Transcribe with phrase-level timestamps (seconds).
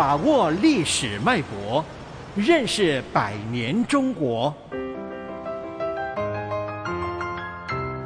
[0.00, 1.84] 把握历史脉搏，
[2.34, 4.50] 认识百年中国。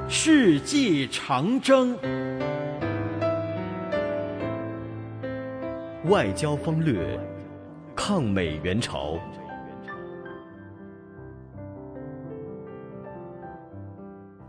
[0.09, 1.97] 世纪长征，
[6.07, 7.17] 外交风略，
[7.95, 9.17] 抗美援朝。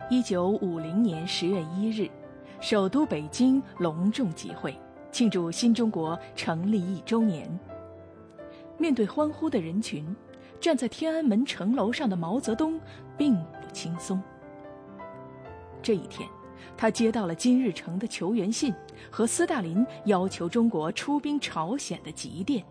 [0.09, 2.09] 一九五零年十月一日，
[2.59, 4.75] 首都北京隆重集会，
[5.15, 7.49] 庆祝新中国成立一周年。
[8.77, 10.13] 面对欢呼的人群，
[10.59, 12.77] 站在天安门城楼上的毛泽东
[13.17, 14.21] 并不轻松。
[15.81, 16.27] 这一天，
[16.75, 18.73] 他接到了金日成的求援信
[19.09, 22.61] 和斯大林要求中国出兵朝鲜的急电。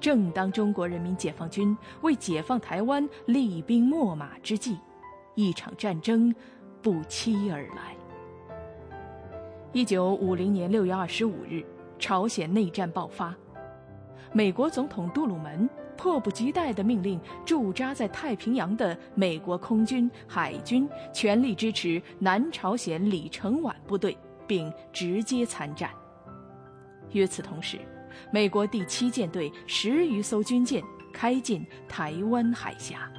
[0.00, 4.78] 正当中国人民解放军为解放台湾厉兵秣马之际，
[5.34, 6.32] 一场战争
[6.80, 7.96] 不期而来。
[9.74, 11.64] 一九五零年六月二十五日，
[11.98, 13.34] 朝鲜内战爆发，
[14.30, 24.14] 美国总统杜鲁门迫不及待地命令驻扎在太平洋的美国空军、海军全力支持南朝鲜李承晚部队，
[24.46, 25.88] 并直接参战。
[27.12, 27.78] 与此同时，
[28.30, 30.82] 美国第七舰队十余艘军舰
[31.14, 33.10] 开进台湾海峡。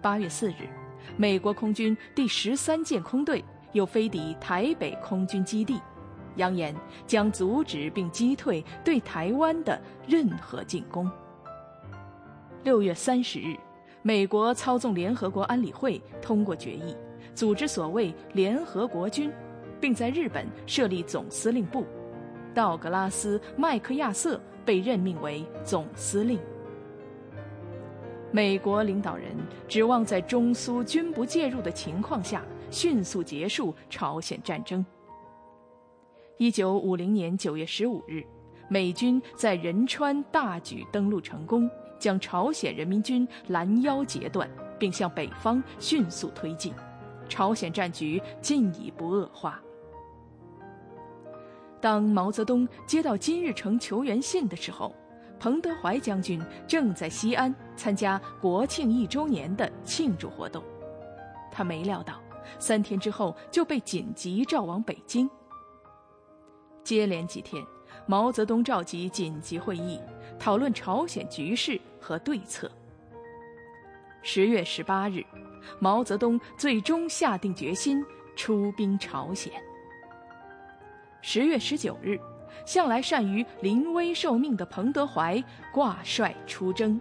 [0.00, 0.66] 八月四日。
[1.16, 5.80] 美国空军第十三舰空队又飞抵台北空军基地，
[6.36, 6.74] 扬言
[7.06, 11.10] 将阻止并击退对台湾的任何进攻。
[12.64, 13.56] 六月三十日，
[14.02, 16.96] 美国操纵联合国安理会通过决议，
[17.34, 19.30] 组织所谓联合国军，
[19.80, 21.84] 并在日本设立总司令部，
[22.52, 26.38] 道格拉斯·麦克亚瑟被任命为总司令。
[28.30, 29.34] 美国领导人
[29.66, 34.84] 指望在中苏均不介入的情况下，迅速结束朝鲜战争。
[36.36, 38.24] 一九五零年九月十五日，
[38.68, 41.68] 美军在仁川大举登陆成功，
[41.98, 46.72] 将朝鲜人民军拦腰截断，并向北方迅速推进，
[47.28, 49.60] 朝鲜战局进一步恶化。
[51.80, 54.94] 当毛泽东接到金日成求援信的时候。
[55.40, 60.60] 彭德怀将军正在西安参加国庆一周年的庆祝活动，
[61.48, 62.20] 他没料到
[62.58, 65.28] 三天之后就被紧急召往北京。
[66.84, 67.64] 接连几天，
[68.06, 70.00] 毛泽东召集紧急会议，
[70.38, 72.70] 讨论朝鲜局势和对策。
[74.22, 75.24] 十月十八日，
[75.78, 78.04] 毛泽东最终下定决心
[78.36, 79.52] 出兵朝鲜。
[81.22, 82.18] 十月十九日。
[82.64, 85.42] 向来善于临危受命的彭德怀
[85.72, 87.00] 挂帅出征。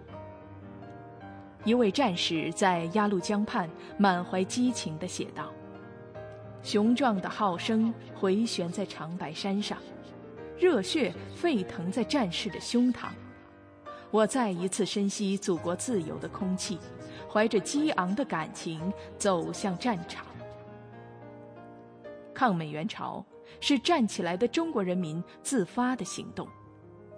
[1.68, 5.52] 一位战士在鸭绿江畔满怀激情地写道
[6.64, 9.78] ：“雄壮的号声回旋在长白山上，
[10.58, 13.10] 热血沸腾在战士的胸膛。
[14.12, 16.80] 我再一次深吸祖国自由的空气，
[17.30, 18.82] 怀着激昂的感情
[19.18, 20.26] 走向战场。
[22.34, 23.22] 抗美援朝。”
[23.62, 26.48] 是站起来的中国人民自发的行动，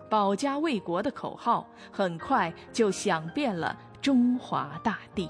[0.09, 5.29] 保家卫国的口号很快就响遍了中华大地。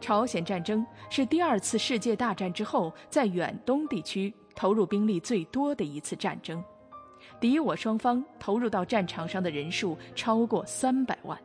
[0.00, 6.62] 朝鲜战争是第二次世界大战之后在远东地区投入兵力最多的一次战争，
[7.40, 11.38] 敌我双方投入到战场上的人数超过三百万。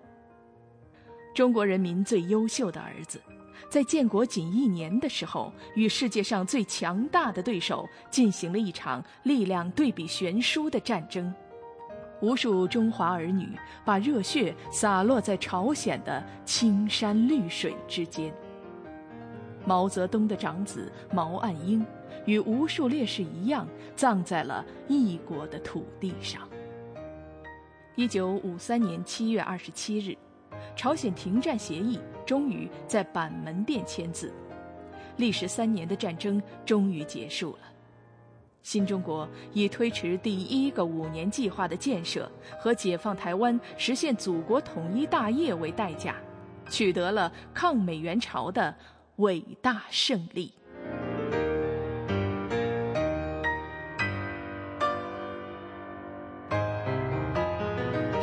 [1.33, 3.21] 中国人民最优秀的儿子。
[3.69, 11.33] 在建国仅一年的时候，与世界上最强大的对手进行了一场力量对比悬殊的战争，
[12.21, 13.49] 无数中华儿女
[13.83, 18.33] 把热血洒落在朝鲜的青山绿水之间。
[19.65, 21.85] 毛泽东的长子毛岸英，
[22.25, 26.47] 与无数烈士一样，葬在了异国的土地上。
[27.95, 30.17] 一九五三年七月二十七日。
[30.75, 34.33] 朝鲜停战协议终于在板门店签字，
[35.17, 37.72] 历时三年的战争终于结束了。
[38.63, 46.15] 新中国以推迟第一个五年计划的建设和解放台湾、实现祖国统一大业为代价，
[46.69, 48.73] 取得了抗美援朝的
[49.17, 50.53] 伟大胜利。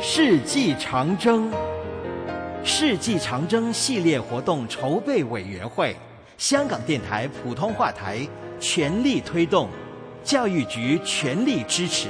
[0.01, 1.51] 世纪长征。
[2.63, 5.95] 世纪长征系列活动筹备委员会，
[6.37, 8.27] 香港电台普通话台
[8.59, 9.67] 全力推动，
[10.23, 12.09] 教育局全力支持。